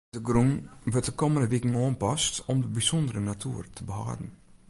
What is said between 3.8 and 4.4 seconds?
behâlden.